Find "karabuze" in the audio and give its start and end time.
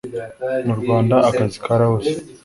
1.65-2.11